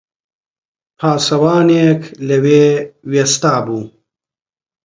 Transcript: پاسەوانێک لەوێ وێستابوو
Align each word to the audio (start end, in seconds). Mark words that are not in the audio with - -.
پاسەوانێک 0.99 2.01
لەوێ 2.27 2.67
وێستابوو 3.11 3.83